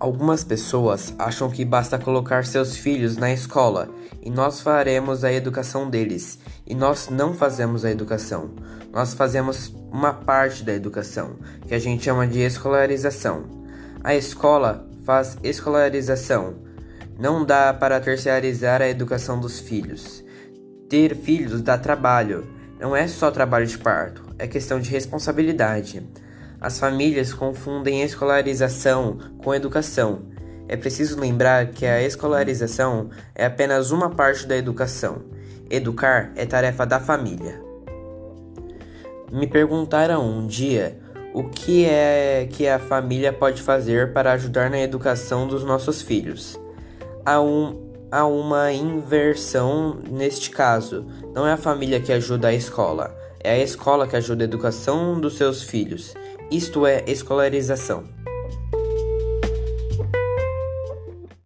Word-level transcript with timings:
Algumas 0.00 0.44
pessoas 0.44 1.12
acham 1.18 1.50
que 1.50 1.64
basta 1.64 1.98
colocar 1.98 2.44
seus 2.44 2.76
filhos 2.76 3.16
na 3.16 3.32
escola 3.32 3.88
e 4.22 4.30
nós 4.30 4.60
faremos 4.60 5.24
a 5.24 5.32
educação 5.32 5.90
deles. 5.90 6.38
E 6.64 6.72
nós 6.72 7.08
não 7.10 7.34
fazemos 7.34 7.84
a 7.84 7.90
educação. 7.90 8.50
Nós 8.92 9.12
fazemos 9.14 9.74
uma 9.90 10.12
parte 10.14 10.62
da 10.62 10.72
educação, 10.72 11.36
que 11.66 11.74
a 11.74 11.80
gente 11.80 12.04
chama 12.04 12.28
de 12.28 12.38
escolarização. 12.38 13.44
A 14.04 14.14
escola 14.14 14.88
faz 15.04 15.36
escolarização. 15.42 16.54
Não 17.18 17.44
dá 17.44 17.74
para 17.74 17.98
terciarizar 17.98 18.80
a 18.80 18.88
educação 18.88 19.40
dos 19.40 19.58
filhos. 19.58 20.24
Ter 20.88 21.16
filhos 21.16 21.60
dá 21.60 21.76
trabalho. 21.76 22.46
Não 22.78 22.94
é 22.94 23.08
só 23.08 23.32
trabalho 23.32 23.66
de 23.66 23.76
parto, 23.76 24.22
é 24.38 24.46
questão 24.46 24.78
de 24.78 24.90
responsabilidade. 24.90 26.06
As 26.60 26.78
famílias 26.78 27.32
confundem 27.32 28.02
escolarização 28.02 29.18
com 29.38 29.54
educação. 29.54 30.22
É 30.66 30.76
preciso 30.76 31.18
lembrar 31.18 31.68
que 31.68 31.86
a 31.86 32.02
escolarização 32.02 33.10
é 33.34 33.46
apenas 33.46 33.90
uma 33.90 34.10
parte 34.10 34.46
da 34.46 34.56
educação. 34.56 35.22
Educar 35.70 36.32
é 36.34 36.44
tarefa 36.44 36.84
da 36.84 36.98
família. 36.98 37.62
Me 39.30 39.46
perguntaram 39.46 40.28
um 40.28 40.46
dia 40.46 40.98
o 41.32 41.44
que 41.44 41.84
é 41.84 42.48
que 42.50 42.66
a 42.66 42.78
família 42.78 43.32
pode 43.32 43.62
fazer 43.62 44.12
para 44.12 44.32
ajudar 44.32 44.68
na 44.68 44.80
educação 44.80 45.46
dos 45.46 45.62
nossos 45.62 46.02
filhos. 46.02 46.58
Há, 47.24 47.40
um, 47.40 47.92
há 48.10 48.26
uma 48.26 48.72
inversão 48.72 49.98
neste 50.10 50.50
caso. 50.50 51.06
Não 51.34 51.46
é 51.46 51.52
a 51.52 51.56
família 51.56 52.00
que 52.00 52.12
ajuda 52.12 52.48
a 52.48 52.54
escola, 52.54 53.16
é 53.40 53.52
a 53.52 53.62
escola 53.62 54.06
que 54.06 54.16
ajuda 54.16 54.44
a 54.44 54.46
educação 54.46 55.20
dos 55.20 55.36
seus 55.36 55.62
filhos. 55.62 56.14
Isto 56.50 56.86
é 56.86 57.04
escolarização. 57.06 58.04